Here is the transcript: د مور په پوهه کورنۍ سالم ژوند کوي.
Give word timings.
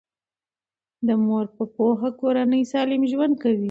د 1.07 1.09
مور 1.25 1.45
په 1.55 1.63
پوهه 1.75 2.09
کورنۍ 2.19 2.63
سالم 2.71 3.01
ژوند 3.11 3.33
کوي. 3.41 3.59